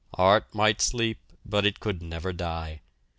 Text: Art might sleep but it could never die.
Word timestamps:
Art 0.15 0.55
might 0.55 0.81
sleep 0.81 1.19
but 1.45 1.63
it 1.63 1.79
could 1.79 2.01
never 2.01 2.33
die. 2.33 2.81